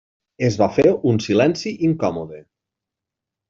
Es 0.47 0.55
va 0.61 0.69
fer 0.77 0.93
un 1.11 1.21
silenci 1.27 1.75
incòmode. 1.91 2.43